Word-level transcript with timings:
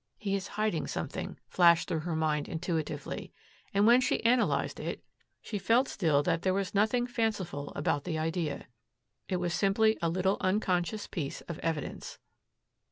"He 0.17 0.33
is 0.35 0.47
hiding 0.57 0.87
something," 0.87 1.37
flashed 1.47 1.87
through 1.87 1.99
her 1.99 2.15
mind 2.15 2.49
intuitively. 2.49 3.31
And, 3.71 3.85
when 3.85 4.01
she 4.01 4.25
analyzed 4.25 4.79
it, 4.79 5.03
she 5.43 5.59
felt 5.59 5.87
still 5.87 6.23
that 6.23 6.41
there 6.41 6.55
was 6.55 6.73
nothing 6.73 7.05
fanciful 7.05 7.71
about 7.75 8.03
the 8.05 8.17
idea. 8.17 8.65
It 9.29 9.35
was 9.35 9.53
simply 9.53 9.99
a 10.01 10.09
little 10.09 10.37
unconscious 10.41 11.05
piece 11.05 11.41
of 11.41 11.59
evidence. 11.59 12.17